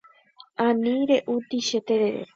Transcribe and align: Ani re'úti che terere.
Ani 0.65 0.95
re'úti 1.09 1.57
che 1.67 1.79
terere. 1.87 2.21